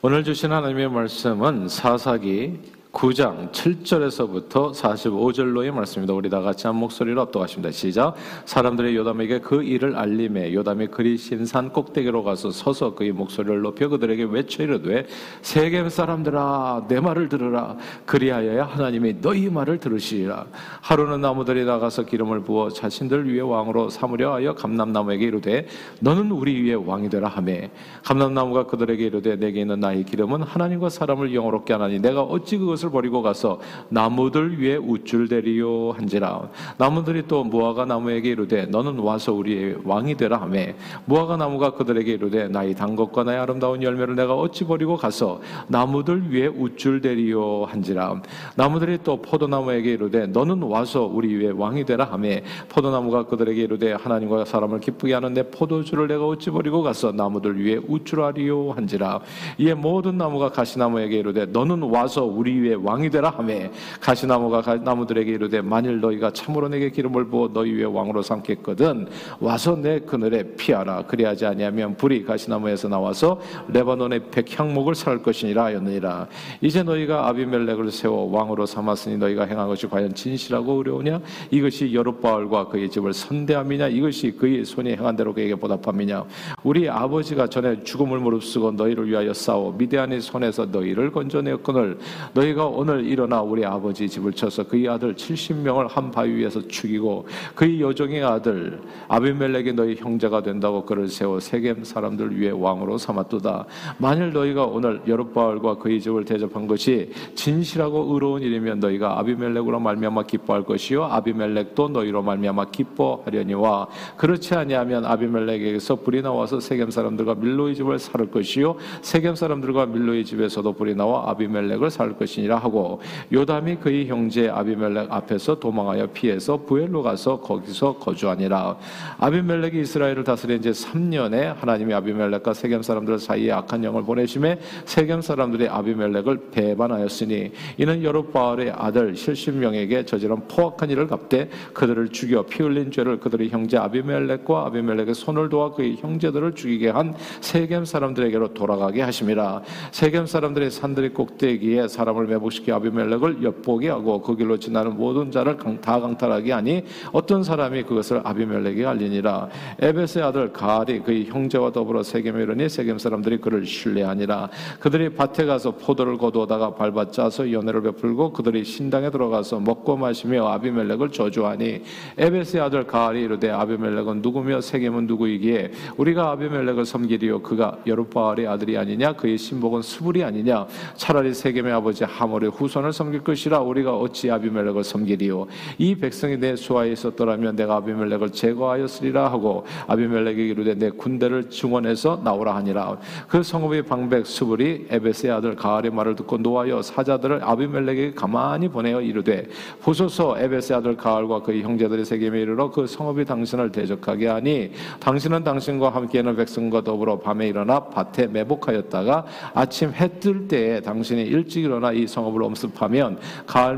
[0.00, 2.60] 오늘 주신 하나님의 말씀은 사사기
[2.92, 6.14] 9장 7절에서부터 45절로의 말씀입니다.
[6.14, 7.70] 우리 다 같이 한 목소리로 압도하십니다.
[7.70, 8.14] 시작.
[8.46, 14.24] 사람들이 요담에게 그 일을 알림해 요담이 그리 신산 꼭대기로 가서 서서 그의 목소리를 높여 그들에게
[14.24, 15.06] 외쳐 이르되
[15.42, 20.46] 세겜 사람들아 내 말을 들으라 그리하여야 하나님이 너희 말을 들으시리라.
[20.80, 25.66] 하루는 나무들이 나가서 기름을 부어 자신들 위에 왕으로 삼으려 하여 감람나무에게 이르되
[26.00, 27.70] 너는 우리 위에 왕이 되라 하매
[28.02, 32.88] 감람나무가 그들에게 이르되 내게 있는 나의 기름은 하나님과 사람을 영화롭게 하나니 내가 어찌 그것 을
[32.88, 39.78] 것을 버리고 가서 나무들 위에 우쭐대리요 한지라 나무들이 또 무화과 나무에게 이르되 너는 와서 우리의
[39.84, 40.74] 왕이 되라 하매.
[41.06, 46.30] 무화과 나무가 그들에게 이르되 나의 단 것과 나의 아름다운 열매를 내가 어찌 버리고 가서 나무들
[46.32, 48.22] 위에 우쭐대리요 한지라
[48.54, 52.42] 나무들이 또 포도나무에게 이르되 너는 와서 우리 위에 왕이 되라 하매.
[52.68, 57.80] 포도나무가 그들에게 이르되 하나님과 사람을 기쁘게 하는 내 포도주를 내가 어찌 버리고 가서 나무들 위에
[57.88, 59.20] 우쭐하리요 한지라
[59.58, 63.70] 이에 모든 나무가 가시나무에게 이르되 너는 와서 우리 위에 왕이 되라 하매.
[64.00, 69.06] 가시나무가 나무들에게 이르되 만일 너희가 참으로 내게 기름을 부어 너희 위에 왕으로 삼겠거든
[69.40, 71.02] 와서 내 그늘에 피하라.
[71.02, 76.26] 그리하지 아니하면 불이 가시나무에서 나와서 레바논의 백향목을 살 것이니라 하였느니라.
[76.60, 81.20] 이제 너희가 아비멜렉을 세워 왕으로 삼았으니 너희가 행한 것이 과연 진실하고 어려우냐?
[81.50, 83.88] 이것이 여룻바알과 그의 집을 선대함이냐?
[83.88, 86.24] 이것이 그의 손이 행한 대로 그에게 보답함이냐?
[86.64, 91.98] 우리 아버지가 전에 죽음을 무릅쓰고 너희를 위하여 싸워 미대한의 손에서 너희를 건져내었거늘
[92.34, 97.80] 너희가 오늘 일어나 우리 아버지 집을 쳐서 그의 아들 70명을 한 바위 위에서 죽이고 그의
[97.80, 103.66] 여종의 아들 아비멜렉이 너희 형제가 된다고 그를 세워 세겜 사람들 위에 왕으로 삼았도다.
[103.98, 110.64] 만일 너희가 오늘 여룻바알과 그의 집을 대접한 것이 진실하고 의로운 일이면 너희가 아비멜렉으로 말미암아 기뻐할
[110.64, 118.26] 것이요 아비멜렉도 너희로 말미암아 기뻐하려니와 그렇지 아니하면 아비멜렉에게서 불이 나와서 세겜 사람들과 밀로의 집을 살
[118.26, 123.00] 것이요 세겜 사람들과 밀로의 집에서도 불이 나와 아비멜렉을 살 것이니 라 하고
[123.32, 128.76] 요담이 그의 형제 아비멜렉 앞에서 도망하여 피해서 부엘로 가서 거기서 거주하니라.
[129.18, 135.68] 아비멜렉이 이스라엘을 다스린 지 3년에 하나님이 아비멜렉과 세겜 사람들 사이에 악한 영을 보내심에 세겜 사람들이
[135.68, 143.20] 아비멜렉을 배반하였으니 이는 여룻바알의 아들 실십명에게 저지른 포악한 일을 갚되 그들을 죽여 피 흘린 죄를
[143.20, 149.62] 그들의 형제 아비멜렉과 아비멜렉의 손을 도와 그의 형제들을 죽이게 한 세겜 사람들에게로 돌아가게 하심이라.
[149.92, 155.56] 세겜 사람들의 산들의 꼭대기에 사람을 매복 회복시켜 아비멜렉을 엿보게 하고 그 길로 지나는 모든 자를
[155.80, 159.48] 다 강탈하게 하니 어떤 사람이 그것을 아비멜렉에 알리니라.
[159.80, 164.48] 에베스의 아들 가알이 그의 형제와 더불어 세겜에 이르니 세겜 사람들이 그를 신뢰하니라.
[164.80, 171.10] 그들이 밭에 가서 포도를 거두다가 밟아 짜서 연회를 베풀고 그들이 신당에 들어가서 먹고 마시며 아비멜렉을
[171.10, 171.82] 저주하니
[172.16, 179.14] 에베스의 아들 가알이 이르되 아비멜렉은 누구며 세겜은 누구이기에 우리가 아비멜렉을 섬기리요 그가 여룻바알의 아들이 아니냐
[179.14, 184.84] 그의 신복은 수불이 아니냐 차라리 세겜의 아버지 하모 아모의 후손을 섬길 것이라 우리가 어찌 아비멜렉을
[184.84, 185.46] 섬기리요?
[185.78, 192.54] 이 백성이 내 수하에 있었더라면 내가 아비멜렉을 제거하였으리라 하고 아비멜렉에게 이르되 내 군대를 증원해서 나오라
[192.56, 192.98] 하니라.
[193.26, 199.46] 그 성읍의 방백 수불이 에베스의 아들 가알의 말을 듣고 노하여 사자들을 아비멜렉에게 가만히 보내어 이르되
[199.80, 205.90] 보소서 에베스의 아들 가알과 그의 형제들의 세겜에 이르러 그 성읍이 당신을 대적하게 하니 당신은 당신과
[205.90, 209.24] 함께하는 백성과 더불어 밤에 일어나 밭에 매복하였다가
[209.54, 213.18] 아침 해 뜰 때에 당신이 일찍 일어나 이 성읍을 엄습하면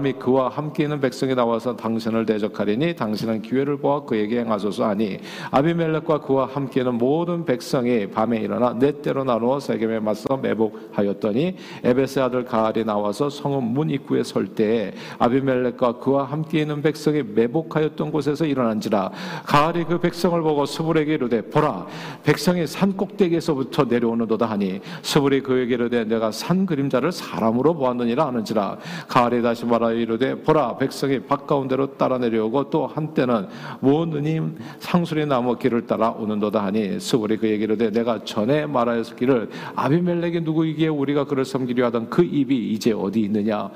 [0.01, 5.19] 및 그와 함께 있는 백성이 나와서 당신을 대적하리니 당신은 기회를 보아 그에게 행하소서 하니
[5.51, 12.21] 아비멜렉과 그와 함께 있는 모든 백성이 밤에 일어나 네 때로 나누어 세겜에 맞서 매복하였더니 에베스
[12.21, 18.47] 아들 가알이 나와서 성읍 문 입구에 설 때에 아비멜렉과 그와 함께 있는 백성이 매복하였던 곳에서
[18.47, 19.11] 일어난지라
[19.45, 21.87] 가알이 그 백성을 보고 스불에게 이르되 보라
[22.25, 28.78] 백성이 산 꼭대기에서부터 내려오는도다 하니 스불이 그에게 이르되 내가 산 그림자를 사람으로 보았느니라 하는 하는지라
[29.08, 33.48] 가을에 다시 말하여 이르되 보라 백성이 바가운데로 따라 내려오고 또 한때는
[33.80, 40.88] 모느님 상술의 나무 길을 따라 오는도다 하니 스불이 그에게 이르되 내가 전에 말하였기를 아비멜렉이 누구이기에
[40.88, 43.71] 우리가 그를 섬기려 하던 그 입이 이제 어디 있느냐?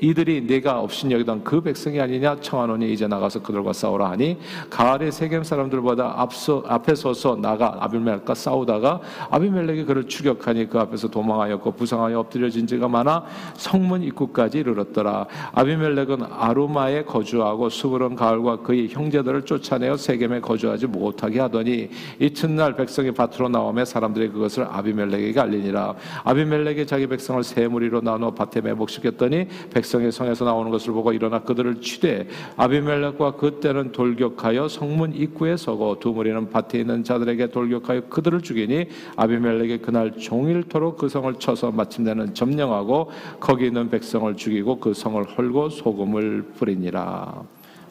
[0.00, 2.40] 이들이 내가 없인 여기던 그 백성이 아니냐?
[2.40, 4.38] 청하노니 이제 나가서 그들과 싸우라 하니
[4.70, 9.00] 가을의 세겜 사람들보다 앞서 앞에 서서 나가 아비멜렉과 싸우다가
[9.30, 13.24] 아비멜렉이 그를 추격하니 그 앞에서 도망하였고 부상하여 엎드려진 지가 많아
[13.54, 15.26] 성 성문 입구까지 이르렀더라.
[15.52, 21.88] 아비멜렉은 아루마에 거주하고 수브론 가을과 그의 형제들을 쫓아내어 세겜에 거주하지 못하게 하더니
[22.18, 25.94] 이튿날 백성이 밭으로 나오매 사람들이 그것을 아비멜렉에게 알리니라.
[26.24, 31.80] 아비멜렉이 자기 백성을 세 무리로 나누어 밭에 매복시켰더니 백성의 성에서 나오는 것을 보고 일어나 그들을
[31.80, 38.88] 취대 아비멜렉과 그때는 돌격하여 성문 입구에 서고 두 무리는 밭에 있는 자들에게 돌격하여 그들을 죽이니
[39.16, 45.70] 아비멜렉이 그날 종일토록 그 성을 쳐서 마침내는 점령하고 거기 있는 백성을 죽이고 그 성을 헐고
[45.70, 47.42] 소금을 뿌리니라.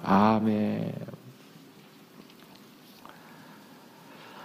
[0.03, 0.93] 아멘.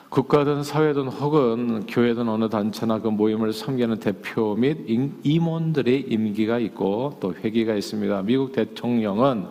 [0.09, 4.79] 국가든 사회든 혹은 교회든 어느 단체나 그 모임을 섬기는 대표 및
[5.25, 8.23] 임원들의 임기가 있고 또 회기가 있습니다.
[8.23, 9.49] 미국 대통령은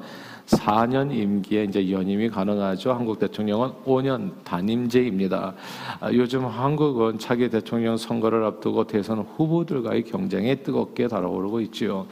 [0.47, 2.93] 4년 임기에 이제 연임이 가능하죠.
[2.93, 5.53] 한국 대통령은 5년 단임제입니다.
[5.99, 12.07] 아, 요즘 한국은 차기 대통령 선거를 앞두고 대선 후보들과의 경쟁이 뜨겁게 달아오르고 있지요.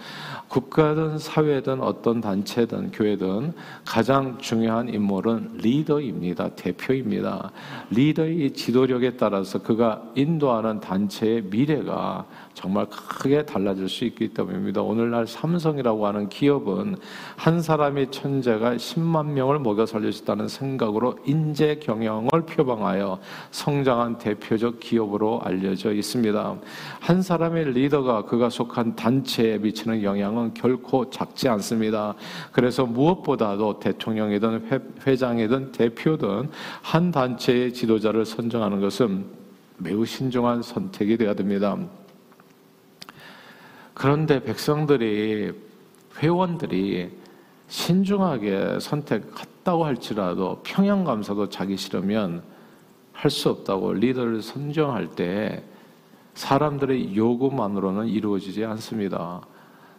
[0.47, 3.53] 국가든 사회든 어떤 단체든 교회든
[3.85, 6.49] 가장 중요한 인물은 리더입니다.
[6.55, 7.51] 대표입니다.
[7.89, 14.81] 리더의 지도력에 따라서 그가 인도하는 단체의 미래가 정말 크게 달라질 수 있기 때문입니다.
[14.81, 16.97] 오늘날 삼성이라고 하는 기업은
[17.35, 23.19] 한 사람의 천재가 10만 명을 먹여 있다는 생각으로 인재 경영을 표방하여
[23.49, 26.55] 성장한 대표적 기업으로 알려져 있습니다.
[26.99, 32.13] 한 사람의 리더가 그가 속한 단체에 미치는 영향은 결코 작지 않습니다.
[32.51, 34.69] 그래서 무엇보다도 대통령이든
[35.07, 36.49] 회, 장이든 대표든
[36.83, 39.25] 한 단체의 지도자를 선정하는 것은
[39.77, 41.75] 매우 신중한 선택이 되어야 됩니다.
[43.95, 45.53] 그런데 백성들이
[46.19, 47.20] 회원들이
[47.71, 52.43] 신중하게 선택했다고 할지라도 평양 감사도 자기 싫으면
[53.13, 55.63] 할 수 없다고 리더를 선정할 때
[56.33, 59.41] 사람들의 요구만으로는 이루어지지 않습니다.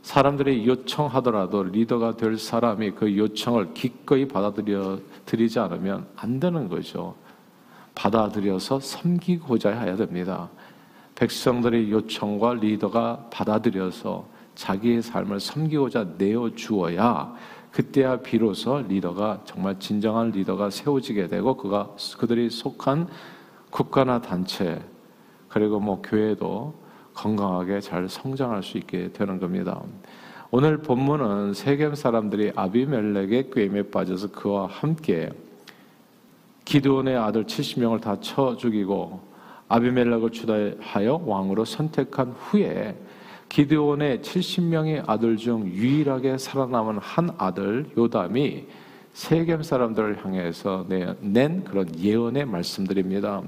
[0.02, 7.14] 사람들이 요청하더라도 리더가 될 사람이 그 요청을 기꺼이 받아들여 드리지 않으면 안 되는 거죠.
[7.94, 10.50] 받아들여서 섬기고자 해야 됩니다.
[11.14, 14.26] 백성들의 요청과 리더가 받아들여서
[14.56, 17.34] 자기의 삶을 섬기고자 내어 주어야
[17.72, 23.08] 그때야 비로소 리더가 정말 진정한 리더가 세워지게 되고 그가 그들이 속한
[23.70, 24.82] 국가나 단체
[25.48, 26.74] 그리고 뭐 교회도
[27.14, 29.82] 건강하게 잘 성장할 수 있게 되는 겁니다.
[30.50, 35.30] 오늘 본문은 세겜 사람들이 아비멜렉의 꾀임에 빠져서 그와 함께
[36.66, 39.20] 기드온의 아들 70명을 다 쳐 죽이고
[39.68, 42.94] 아비멜렉을 추대하여 왕으로 선택한 후에
[43.52, 48.64] 기드온의 70명의 아들 중 유일하게 살아남은 한 아들 요담이
[49.12, 50.86] 세겜 사람들을 향해서
[51.20, 53.42] 낸 그런 예언의 말씀들입니다.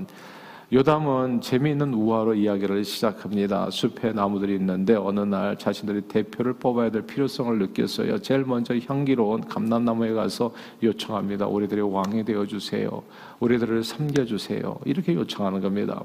[0.75, 3.71] 요담은 재미있는 우화로 이야기를 시작합니다.
[3.71, 8.19] 숲에 나무들이 있는데 어느 날 자신들이 대표를 뽑아야 될 필요성을 느꼈어요.
[8.19, 10.53] 제일 먼저 향기로운 감람나무에 가서
[10.83, 11.47] 요청합니다.
[11.47, 13.03] 우리들의 왕이 되어 주세요.
[13.41, 14.79] 우리들을 섬겨 주세요.
[14.85, 16.03] 이렇게 요청하는 겁니다.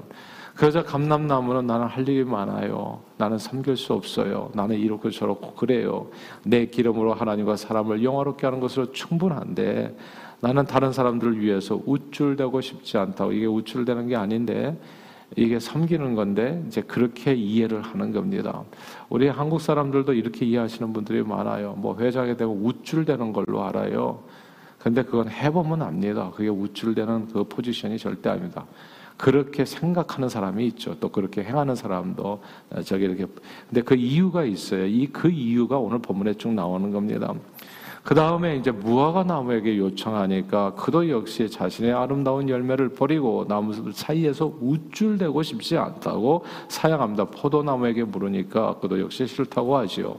[0.54, 3.00] 그러자 감람나무는 나는 할 일이 많아요.
[3.16, 4.50] 나는 섬길 수 없어요.
[4.54, 6.08] 나는 이렇고 저렇고 그래요.
[6.44, 9.96] 내 기름으로 하나님과 사람을 영화롭게 하는 것으로 충분한데
[10.40, 14.78] 나는 다른 사람들을 위해서 우쭐대고 싶지 않다고 이게 우쭐대는 게 아닌데
[15.36, 18.64] 이게 섬기는 건데 이제 그렇게 이해를 하는 겁니다.
[19.08, 21.74] 우리 한국 사람들도 이렇게 이해하시는 분들이 많아요.
[21.76, 24.22] 뭐 회장이 되면 우쭐대는 걸로 알아요.
[24.78, 26.30] 근데 그건 해보면 압니다.
[26.34, 28.64] 그게 우쭐대는 그 포지션이 절대 아닙니다.
[29.20, 30.96] 그렇게 생각하는 사람이 있죠.
[30.98, 32.40] 또 그렇게 행하는 사람도
[32.86, 33.26] 저기 이렇게.
[33.68, 34.86] 근데 그 이유가 있어요.
[34.86, 37.34] 이 그 이유가 오늘 본문에 쭉 나오는 겁니다.
[38.02, 45.42] 그 다음에 이제 무화과 나무에게 요청하니까 그도 역시 자신의 아름다운 열매를 버리고 나무 사이에서 우쭐대고
[45.42, 47.26] 싶지 않다고 사양합니다.
[47.26, 50.16] 포도나무에게 물으니까 그도 역시 싫다고 하지요.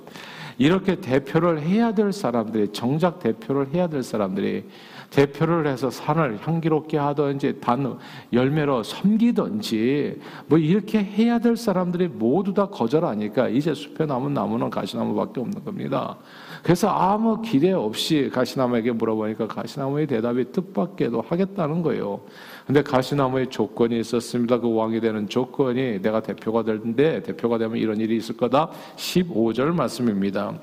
[0.59, 4.65] 이렇게 대표를 해야 될 사람들이 정작 대표를 해야 될 사람들이
[5.11, 7.97] 대표를 해서 산을 향기롭게 하든지 단
[8.33, 15.41] 열매로 섬기든지 뭐 이렇게 해야 될 사람들이 모두 다 거절하니까 이제 숲에 남은 나무는 가시나무밖에
[15.41, 16.17] 없는 겁니다.
[16.63, 22.21] 그래서 아무 기대 없이 가시나무에게 물어보니까 가시나무의 대답이 뜻밖에도 하겠다는 거예요.
[22.65, 24.59] 근데 가시나무의 조건이 있었습니다.
[24.59, 28.69] 그 왕이 되는 조건이 내가 대표가 되는데 대표가 되면 이런 일이 있을 거다.
[28.95, 30.53] 15절 말씀입니다.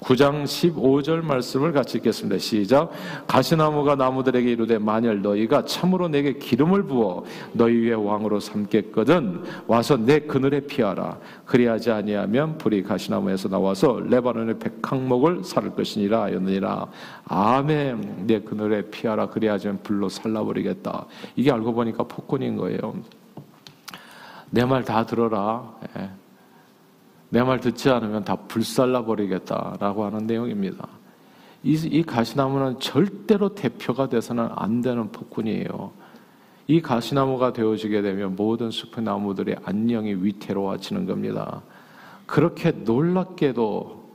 [0.00, 2.38] 9장 15절 말씀을 같이 읽겠습니다.
[2.38, 2.90] 시작.
[3.26, 10.20] 가시나무가 나무들에게 이르되 만일 너희가 참으로 내게 기름을 부어 너희 위에 왕으로 삼겠거든 와서 내
[10.20, 11.18] 그늘에 피하라.
[11.46, 16.86] 그리하지 아니하면 불이 가시나무에서 나와서 레바논의 백항목을 살을 것이니라 하였느니라.
[17.28, 18.26] 아멘.
[18.26, 19.28] 내 그늘에 피하라.
[19.30, 21.06] 그리하지면 불로 살라버리겠다.
[21.36, 22.94] 이게 알고 보니까 폭군인 거예요.
[24.50, 25.74] 내 말 다 들어라.
[25.98, 26.10] 예.
[27.30, 30.86] 내 말 듣지 않으면 다 불살라 버리겠다라고 하는 내용입니다.
[31.62, 35.90] 이, 이 가시나무는 절대로 대표가 돼서는 안 되는 폭군이에요.
[36.68, 41.62] 이 가시나무가 되어지게 되면 모든 숲의 나무들이 안녕이 위태로워지는 겁니다.
[42.26, 44.06] 그렇게 놀랍게도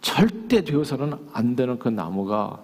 [0.00, 2.60] 절대 되어서는 안 되는 그 나무가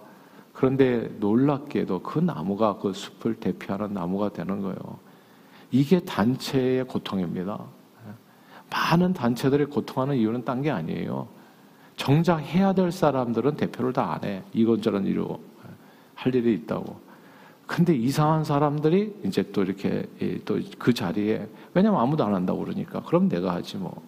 [0.53, 4.77] 그런데 놀랍게도 그 나무가 그 숲을 대표하는 나무가 되는 거예요.
[5.71, 7.63] 이게 단체의 고통입니다.
[8.71, 11.27] 많은 단체들이 고통하는 이유는 딴 게 아니에요.
[11.97, 14.43] 정작 해야 될 사람들은 대표를 다 안 해.
[14.53, 15.39] 이건저런 일로
[16.15, 16.99] 할 일이 있다고.
[17.67, 20.03] 근데 이상한 사람들이 이제 또 이렇게
[20.45, 24.01] 또 그 자리에 왜냐면 아무도 안 한다고 그러니까 그럼 내가 하지 뭐.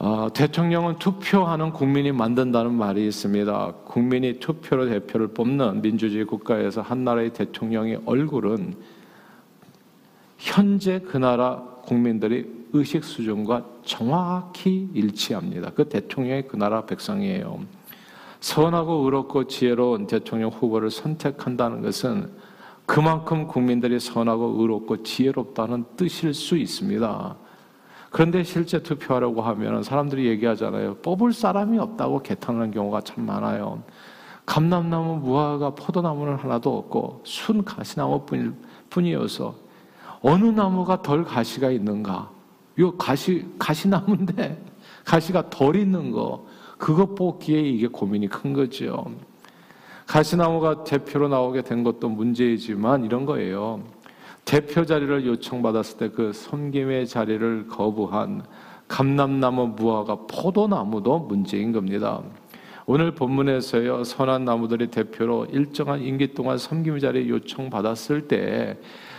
[0.00, 3.72] 어, 대통령은 투표하는 국민이 만든다는 말이 있습니다.
[3.84, 8.74] 국민이 투표로 대표를 뽑는 민주주의 국가에서 한 나라의 대통령의 얼굴은
[10.38, 15.70] 현재 그 나라 국민들이 의식 수준과 정확히 일치합니다.
[15.70, 17.60] 그 대통령이 그 나라 백성이에요.
[18.40, 22.30] 선하고 의롭고 지혜로운 대통령 후보를 선택한다는 것은
[22.86, 27.36] 그만큼 국민들이 선하고 의롭고 지혜롭다는 뜻일 수 있습니다.
[28.10, 30.96] 그런데 실제 투표하려고 하면 사람들이 얘기하잖아요.
[31.02, 33.82] 뽑을 사람이 없다고 개탄하는 경우가 참 많아요.
[34.46, 38.24] 감남나무, 무화과, 포도나무는 하나도 없고 순 가시나무
[38.88, 39.67] 뿐이어서
[40.20, 42.30] 어느 나무가 덜 가시가 있는가?
[42.80, 44.62] 요 가시, 가시나무인데
[45.04, 46.46] 가시가 덜 있는 거,
[46.76, 49.10] 그것 뽑기에 이게 고민이 큰 거죠.
[50.06, 53.82] 가시나무가 대표로 나오게 된 것도 문제이지만 이런 거예요.
[54.44, 58.42] 대표 자리를 요청받았을 때 그 섬김의 자리를 거부한
[58.88, 62.22] 감남나무, 무화과, 포도나무도 문제인 겁니다.
[62.86, 68.78] 오늘 본문에서요, 선한 나무들이 대표로 일정한 임기 동안 섬김의 자리에 요청받았을 때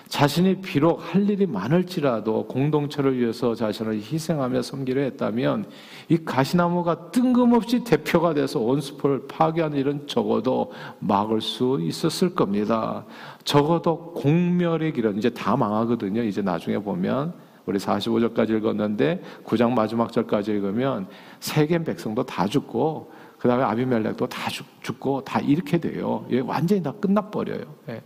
[0.10, 5.66] 자신이 비록 할 일이 많을지라도 공동체를 위해서 자신을 희생하며 섬기려 했다면
[6.10, 13.06] 이 가시나무가 뜬금없이 대표가 돼서 원수포를 파괴하는 일은 적어도 막을 수 있었을 겁니다.
[13.44, 16.24] 적어도 공멸의 길은 이제 다 망하거든요.
[16.24, 17.34] 이제 나중에 보면
[17.68, 21.08] 우리 45절까지 읽었는데 9장 마지막 절까지 읽으면
[21.40, 26.26] 세겜 백성도 다 죽고 그 다음에 아비멜렉도 다 죽, 고다 이렇게 돼요.
[26.46, 27.64] 완전히 다 끝나버려요.
[27.90, 28.02] 예.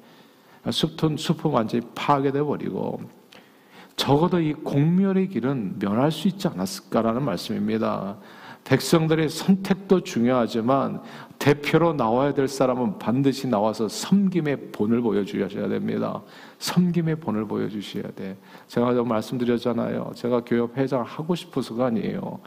[0.70, 3.02] 숲은, 숲은 완전히 파괴돼 버리고
[3.96, 8.18] 적어도 이 공멸의 길은 면할 수 있지 않았을까라는 말씀입니다.
[8.64, 11.02] 백성들의 선택도 중요하지만
[11.38, 16.22] 대표로 나와야 될 사람은 반드시 나와서 섬김의 본을 보여주셔야 됩니다.
[16.60, 18.38] 섬김의 본을 보여주셔야 돼.
[18.68, 20.14] 제가 좀 말씀드렸잖아요.
[20.16, 22.40] 제가 교협 회장 하고 싶어서가 아니에요.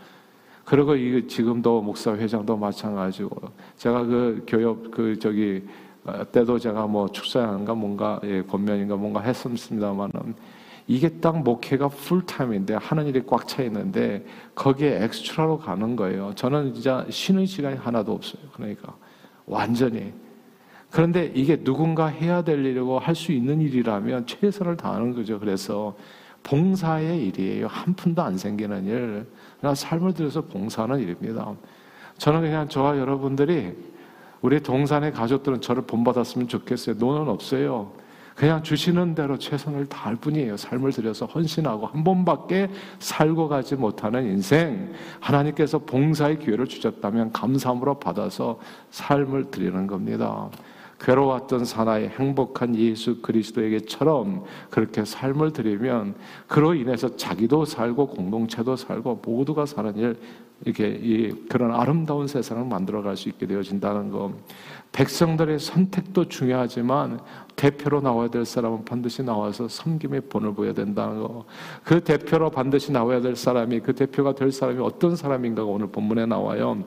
[0.65, 5.86] 그리고 이 지금도 목사 회장도 마찬가지고 제가 그 교협 그 저기 어,
[6.33, 10.35] 때도 제가 뭐 축사인가 뭔가 예, 권면인가 뭔가 했었습니다만은
[10.89, 16.33] 이게 딱 목회가 풀타임인데 하는 일이 꽉 차 있는데 거기에 엑스트라로 가는 거예요.
[16.37, 18.43] 저는 진짜 쉬는 시간이 하나도 없어요.
[18.53, 18.95] 그러니까
[19.47, 20.13] 완전히
[20.91, 25.41] 그런데 이게 누군가 해야 될 일이고 할 수 있는 일이라면 최선을 다하는 거죠.
[25.41, 25.97] 그래서
[26.45, 27.67] 봉사의 일이에요.
[27.67, 29.27] 한 푼도 안 생기는 일.
[29.61, 31.53] 그냥 삶을 들여서 봉사하는 일입니다.
[32.19, 33.73] 저는 그냥 저와 여러분들이
[34.43, 36.97] 우리 동산의 가족들은 저를 본받았으면 좋겠어요.
[36.99, 37.93] 노는 없어요.
[38.37, 40.59] 그냥 주시는 대로 최선을 다할 뿐이에요.
[40.59, 44.93] 삶을 들여서 헌신하고 한 번밖에 살고 가지 못하는 인생.
[45.21, 50.51] 하나님께서 봉사의 기회를 주셨다면 감사함으로 받아서 삶을 드리는 겁니다.
[51.01, 56.15] 괴로웠던 사나이 행복한 예수 그리스도에게처럼 그렇게 삶을 드리면
[56.47, 60.17] 그로 인해서 자기도 살고 공동체도 살고 모두가 사는 일
[60.65, 64.33] 이렇게 이 그런 아름다운 세상을 만들어갈 수 있게 되어진다는 것.
[64.93, 67.21] 백성들의 선택도 중요하지만
[67.57, 71.45] 대표로 나와야 될 사람은 반드시 나와서 섬김의 본을 보여야 된다는 거.
[71.85, 76.83] 그 대표로 반드시 나와야 될 사람이 그 대표가 될 사람이 어떤 사람인가가 오늘 본문에 나와요.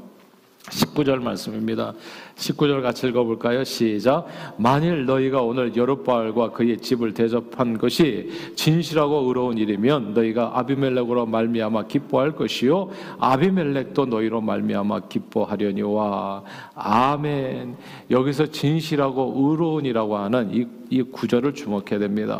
[0.70, 1.94] 19절 말씀입니다.
[2.36, 3.64] 19절 같이 읽어볼까요?
[3.64, 4.28] 시작.
[4.58, 12.34] 만일 너희가 오늘 여룻바알과 그의 집을 대접한 것이 진실하고 의로운 일이면 너희가 아비멜렉으로 말미암아 기뻐할
[12.34, 16.44] 것이요 아비멜렉도 너희로 말미암아 기뻐하려니와
[16.76, 17.78] 아멘.
[18.12, 22.40] 여기서 진실하고 의로운이라고 하는 이, 이 구절을 주목해야 됩니다.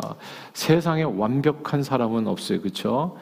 [0.52, 3.16] 세상에 완벽한 사람은 없어요, 그렇죠?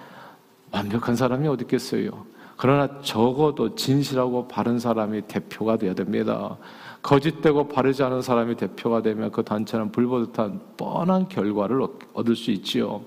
[0.70, 2.26] 완벽한 사람이 어디 있겠어요?
[2.58, 6.58] 그러나 적어도 진실하고 바른 사람이 대표가 되어야 됩니다.
[7.02, 13.02] 거짓되고 바르지 않은 사람이 대표가 되면 그 단체는 불보듯한 뻔한 결과를 얻을 수 있지요.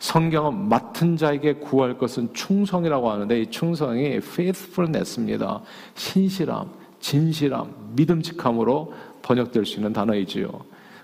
[0.00, 5.60] 성경은 맡은 자에게 구할 것은 충성이라고 하는데 이 충성이 faithfulness입니다.
[5.94, 10.48] 신실함, 진실함, 믿음직함으로 번역될 수 있는 단어이지요.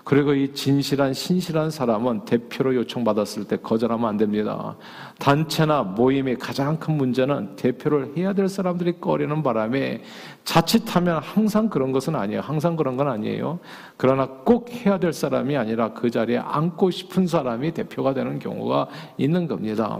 [0.03, 4.75] 그리고 이 진실한 신실한 사람은 대표로 요청받았을 때 거절하면 안 됩니다.
[5.19, 10.01] 단체나 모임의 가장 큰 문제는 대표를 해야 될 사람들이 꺼리는 바람에
[10.43, 12.41] 자칫하면 항상 그런 것은 아니에요.
[12.41, 13.59] 항상 그런 건 아니에요.
[13.95, 19.47] 그러나 꼭 해야 될 사람이 아니라 그 자리에 앉고 싶은 사람이 대표가 되는 경우가 있는
[19.47, 19.99] 겁니다.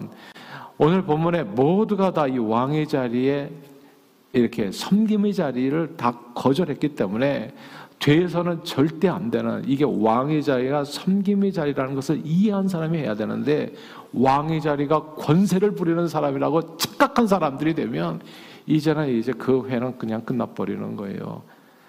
[0.77, 3.50] 오늘 본문에 모두가 다 이 왕의 자리에
[4.33, 7.53] 이렇게 섬김의 자리를 다 거절했기 때문에
[8.03, 13.74] 죄에서는 절대 안 되는 이게 왕의 자리가 섬김의 자리라는 것을 이해한 사람이 해야 되는데
[14.12, 18.19] 왕의 자리가 권세를 부리는 사람이라고 착각한 사람들이 되면
[18.65, 21.43] 이제는 이제 그 회는 그냥 끝나버리는 거예요.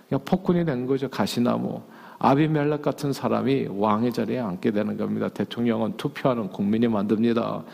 [0.09, 1.11] 그냥 폭군이 된 거죠.
[1.11, 1.83] 가시나무.
[2.21, 5.29] 아비멜렉 같은 사람이 왕의 자리에 앉게 되는 겁니다.
[5.29, 7.65] 대통령은 투표하는 국민이 만듭니다.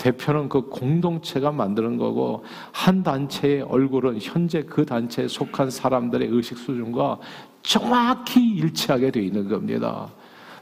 [0.00, 2.42] 대표는 그 공동체가 만드는 거고
[2.72, 7.18] 한 단체의 얼굴은 현재 그 단체에 속한 사람들의 의식 수준과
[7.62, 10.08] 정확히 일치하게 되어 있는 겁니다.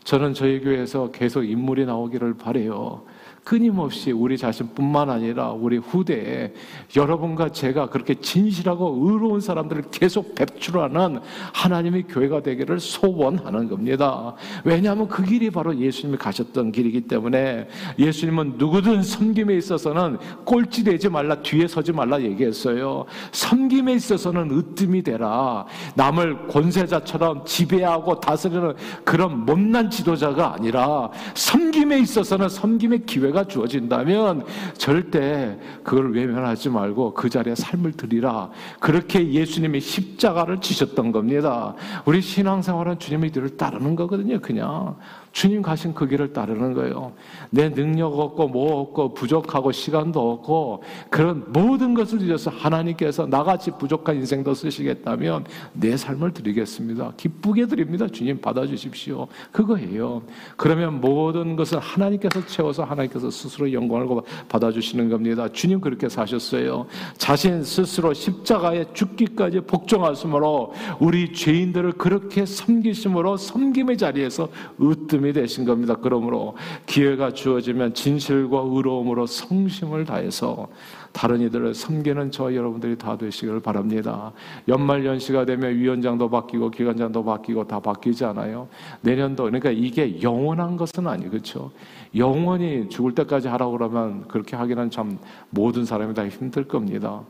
[0.03, 3.03] 저는 저희 교회에서 계속 인물이 나오기를 바래요.
[3.49, 6.53] 끊임없이 우리 자신뿐만 아니라 우리 후대에
[6.95, 11.21] 여러분과 제가 그렇게 진실하고 의로운 사람들을 계속 배출하는
[11.55, 14.35] 하나님의 교회가 되기를 소원하는 겁니다.
[14.65, 21.37] 왜냐하면 그 길이 바로 예수님이 가셨던 길이기 때문에 예수님은 누구든 섬김에 있어서는 꼴찌 되지 말라
[21.37, 23.07] 뒤에 서지 말라 얘기했어요.
[23.33, 25.65] 섬김에 있어서는 으뜸이 되라.
[25.95, 28.75] 남을 권세자처럼 지배하고 다스리는
[29.05, 34.45] 그런 못난 지도자가 아니라 섬김에 있어서는 섬김의 기회가 기회가 주어진다면
[34.77, 38.51] 절대 그걸 외면하지 말고 그 자리에 삶을 드리라.
[38.81, 41.75] 그렇게 예수님이 십자가를 지셨던 겁니다.
[42.05, 44.97] 우리 신앙생활은 주님의 뒤를 따르는 거거든요, 그냥.
[45.39, 47.13] 주님 가신 그 길을 따르는 거예요.
[47.51, 54.17] 내 능력 없고 뭐 없고 부족하고 시간도 없고 그런 모든 것을 잊어서 하나님께서 나같이 부족한
[54.17, 57.13] 인생도 쓰시겠다면 내 삶을 드리겠습니다.
[57.17, 58.09] 기쁘게 드립니다.
[58.09, 59.29] 주님 받아주십시오.
[59.53, 60.23] 그거예요.
[60.57, 64.09] 그러면 모든 것을 하나님께서 채워서 하나님께서 스스로 영광을
[64.49, 65.47] 받아주시는 겁니다.
[65.53, 66.87] 주님 그렇게 사셨어요.
[67.17, 74.49] 자신 스스로 십자가에 죽기까지 복종하심으로 우리 죄인들을 그렇게 섬기심으로 섬김의 자리에서
[74.83, 75.97] 으뜸이 말씀이 되신 겁니다.
[76.01, 76.55] 그러므로
[76.87, 80.69] 기회가 주어지면 진실과 의로움으로 성심을 다해서
[81.13, 84.33] 다른 이들을 섬기는 저 여러분들이 다 되시기를 바랍니다.
[84.67, 88.69] 연말 연시가 되면 위원장도 바뀌고 기관장도 바뀌고 다 바뀌지 않아요.
[89.01, 91.71] 내년도 그러니까 이게 영원한 것은 아니 그렇죠.
[92.15, 95.19] 영원히 죽을 때까지 하라고 그러면 그렇게 하기는 참
[95.51, 97.23] 모든 사람이 다 힘들 겁니다.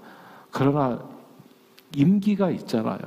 [0.50, 1.00] 그러나
[1.94, 2.98] 임기가 있잖아요.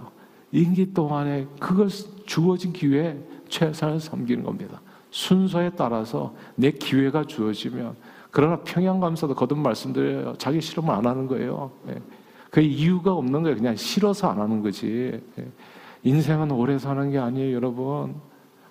[0.51, 1.87] 임기 동안에 그걸
[2.25, 3.17] 주어진 기회에
[3.51, 4.81] 최선을 섬기는 겁니다.
[5.11, 7.95] 순서에 따라서 내 기회가 주어지면
[8.31, 10.35] 그러나 평양감사도 거듭 말씀드려요.
[10.37, 11.69] 자기 실험을 안 하는 거예요.
[11.89, 12.01] 예.
[12.49, 13.57] 그 이유가 없는 거예요.
[13.57, 15.21] 그냥 싫어서 안 하는 거지.
[15.37, 15.47] 예.
[16.03, 18.15] 인생은 오래 사는 게 아니에요, 여러분.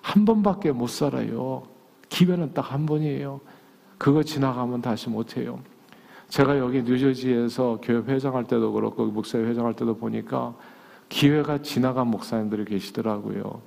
[0.01, 1.63] 한 번밖에 못 살아요.
[2.09, 3.39] 기회는 딱 한 번이에요.
[3.99, 5.59] 그거 지나가면 다시 못 해요.
[6.27, 10.55] 제가 여기 뉴저지에서 교회 회장할 때도 그렇고 목사회 회장할 때도 보니까
[11.07, 13.61] 기회가 지나간 목사님들이 계시더라고요.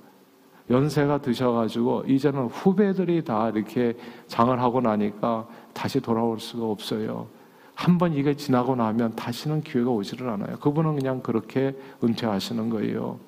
[0.69, 3.95] 연세가 드셔가지고 이제는 후배들이 다 이렇게
[4.27, 7.27] 장을 하고 나니까 다시 돌아올 수가 없어요.
[7.75, 10.57] 한 번 이게 지나고 나면 다시는 기회가 오지를 않아요.
[10.59, 13.19] 그분은 그냥 그렇게 은퇴하시는 거예요.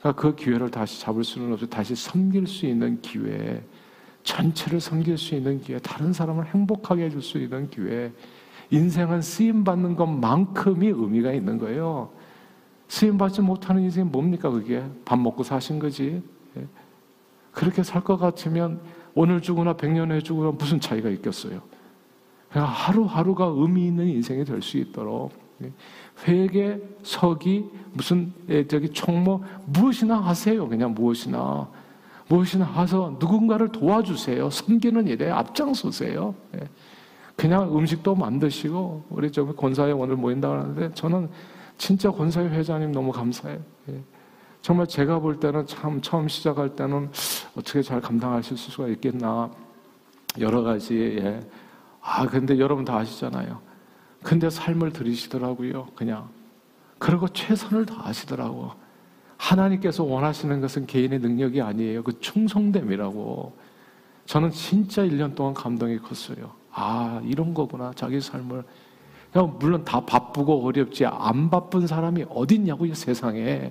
[0.00, 1.70] 그러니까 그 기회를 다시 잡을 수는 없어요.
[1.70, 3.62] 다시 섬길 수 있는 기회,
[4.24, 8.12] 전체를 섬길 수 있는 기회, 다른 사람을 행복하게 해줄 수 있는 기회.
[8.70, 12.10] 인생은 쓰임 받는 것만큼이 의미가 있는 거예요.
[12.88, 14.82] 쓰임 받지 못하는 인생이 뭡니까 그게?
[15.04, 16.20] 밥 먹고 사신 거지.
[17.52, 18.80] 그렇게 살 것 같으면
[19.14, 21.62] 오늘 죽으나 백년 후에 죽으나 무슨 차이가 있겠어요?
[22.50, 25.72] 그냥 하루하루가 의미 있는 인생이 될 수 있도록 예,
[26.26, 30.68] 회계, 서기, 무슨 예, 저기 총무 무엇이나 하세요.
[30.68, 31.68] 그냥 무엇이나
[32.28, 34.50] 무엇이나 하서 누군가를 도와주세요.
[34.50, 36.34] 섬기는 일에 앞장서세요.
[36.56, 36.68] 예.
[37.36, 41.28] 그냥 음식도 만드시고 우리 저 권사회 오늘 모인다 하는데 저는
[41.78, 43.58] 진짜 권사회 회장님 너무 감사해요.
[44.64, 47.10] 정말 제가 볼 때는 참 처음 시작할 때는
[47.54, 49.50] 어떻게 잘 감당하실 수가 있겠나
[50.40, 51.46] 여러 가지 예.
[52.00, 53.60] 아 근데 여러분 다 아시잖아요.
[54.22, 55.88] 근데 삶을 들이시더라고요.
[55.94, 56.30] 그냥
[56.98, 58.70] 그리고 최선을 다하시더라고.
[59.36, 62.02] 하나님께서 원하시는 것은 개인의 능력이 아니에요.
[62.02, 63.54] 그 충성됨이라고.
[64.24, 66.52] 저는 진짜 1년 동안 감동이 컸어요.
[66.72, 67.92] 아, 이런 거구나.
[67.94, 68.64] 자기 삶을.
[69.58, 71.04] 물론 다 바쁘고 어렵지.
[71.04, 73.70] 안 바쁜 사람이 어딨냐고, 이 세상에.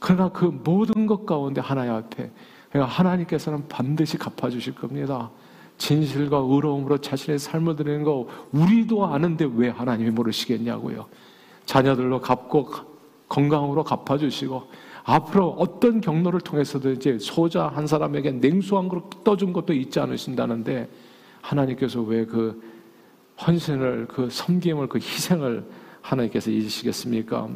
[0.00, 2.30] 그러나 그 모든 것 가운데 하나님 앞에
[2.70, 5.30] 그러니까 하나님께서는 반드시 갚아주실 겁니다.
[5.78, 11.06] 진실과 의로움으로 자신의 삶을 드리는 거 우리도 아는데 왜 하나님이 모르시겠냐고요.
[11.66, 12.68] 자녀들로 갚고
[13.28, 14.64] 건강으로 갚아주시고
[15.04, 20.88] 앞으로 어떤 경로를 통해서든지 소자 한 사람에게 냉수 한 그릇 떠준 것도 잊지 않으신다는데
[21.40, 22.60] 하나님께서 왜 그
[23.46, 25.64] 헌신을 그 섬김을 그 희생을
[26.02, 27.48] 하나님께서 잊으시겠습니까?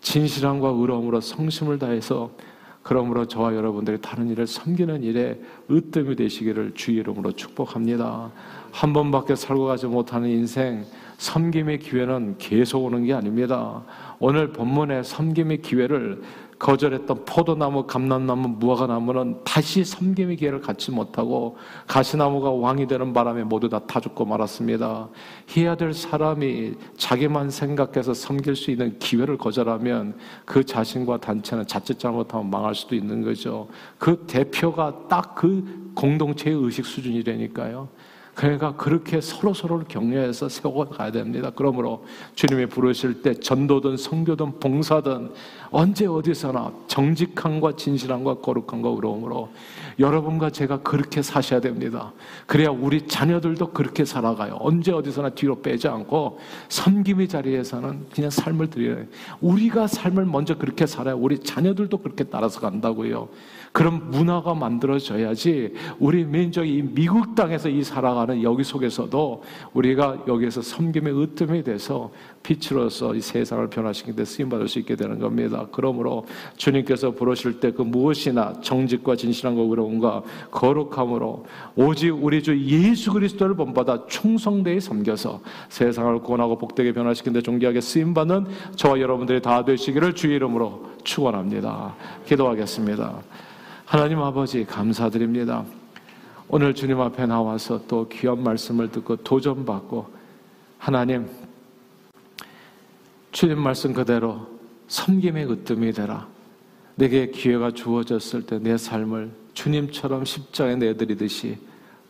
[0.00, 2.30] 진실함과 의로움으로 성심을 다해서
[2.82, 5.38] 그러므로 저와 여러분들이 다른 일을 섬기는 일에
[5.70, 8.30] 으뜸이 되시기를 주 이름으로 축복합니다.
[8.70, 10.86] 한 번밖에 살고 가지 못하는 인생
[11.18, 13.84] 섬김의 기회는 계속 오는 게 아닙니다.
[14.20, 16.22] 오늘 본문의 섬김의 기회를
[16.58, 23.78] 거절했던 포도나무, 감람나무, 무화과나무는 다시 섬김의 기회를 갖지 못하고 가시나무가 왕이 되는 바람에 모두 다
[23.88, 25.08] 타 죽고 말았습니다.
[25.56, 32.50] 해야 될 사람이 자기만 생각해서 섬길 수 있는 기회를 거절하면 그 자신과 단체는 자칫 잘못하면
[32.50, 33.68] 망할 수도 있는 거죠.
[33.98, 37.88] 그 대표가 딱 그 공동체의 의식 수준이라니까요.
[38.38, 41.50] 그러니까 그렇게 서로 서로를 격려해서 세워가야 됩니다.
[41.52, 42.04] 그러므로
[42.36, 45.32] 주님이 부르실 때 전도든 성교든 봉사든
[45.72, 49.48] 언제 어디서나 정직함과 진실함과 거룩함과 의로움으로
[49.98, 52.12] 여러분과 제가 그렇게 사셔야 됩니다.
[52.46, 54.56] 그래야 우리 자녀들도 그렇게 살아가요.
[54.60, 59.04] 언제 어디서나 뒤로 빼지 않고 섬김의 자리에서는 그냥 삶을 드려요.
[59.40, 63.28] 우리가 삶을 먼저 그렇게 살아야 우리 자녀들도 그렇게 따라서 간다고요.
[63.78, 71.62] 그런 문화가 만들어져야지 우리 민족이 미국 땅에서 이 살아가는 여기 속에서도 우리가 여기에서 섬김의 으뜸이
[71.62, 72.10] 돼서
[72.42, 75.68] 빛으로서 이 세상을 변화시키는 데 쓰임 받을 수 있게 되는 겁니다.
[75.70, 81.44] 그러므로 주님께서 부르실 때 그 무엇이나 정직과 진실함과 의로움과 거룩함으로
[81.76, 88.12] 오직 우리 주 예수 그리스도를 본받아 충성되이 섬겨서 세상을 구원하고 복되게 변화시키는 데 존귀하게 쓰임
[88.12, 91.94] 받는 저와 여러분들이 다 되시기를 주 이름으로 축원합니다.
[92.26, 93.47] 기도하겠습니다.
[93.88, 95.64] 하나님 아버지 감사드립니다.
[96.46, 100.06] 오늘 주님 앞에 나와서 또 귀한 말씀을 듣고 도전받고
[100.76, 101.26] 하나님
[103.32, 104.46] 주님 말씀 그대로
[104.88, 106.28] 섬김의 으뜸이 되라.
[106.96, 111.56] 내게 기회가 주어졌을 때 내 삶을 주님처럼 십자에 내드리듯이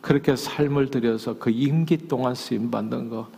[0.01, 3.29] 그렇게 삶을 들여서 그 임기 동안 쓰임 받는 거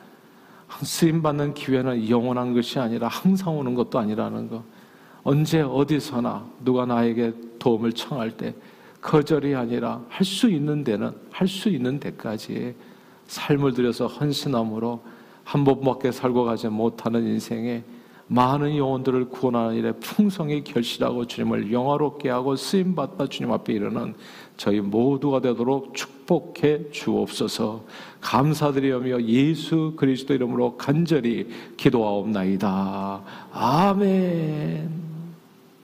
[0.82, 4.64] 쓰임 받는 기회는 영원한 것이 아니라 항상 오는 것도 아니라는 거.
[5.22, 8.54] 언제 어디서나 누가 나에게 도움을 청할 때
[9.02, 12.76] 거절이 아니라 할 수 있는 데는 할 수 있는 데까지
[13.28, 15.02] 삶을 들여서 헌신함으로
[15.44, 17.84] 한 번밖에 살고 가지 못하는 인생에
[18.28, 24.16] 많은 영혼들을 구원하는 일에 풍성히 결실하고 주님을 영화롭게 하고 쓰임 받다 주님 앞에 이르는
[24.56, 27.84] 저희 모두가 되도록 축복해 주옵소서.
[28.22, 33.22] 감사드리며 예수 그리스도 이름으로 간절히 기도하옵나이다.
[33.52, 35.11] 아멘.